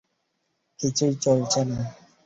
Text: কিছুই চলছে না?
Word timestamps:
কিছুই 0.79 1.13
চলছে 1.23 1.61
না? 1.69 1.77